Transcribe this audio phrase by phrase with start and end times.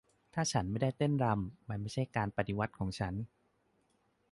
[0.33, 3.13] "ถ้าฉันไม่ได้เต้นรำ มันก็ไม่ใช่การปฏิวัติของฉัน"